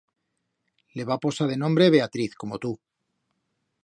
[0.99, 2.73] Le va posar de nombre Beatriz, como tu.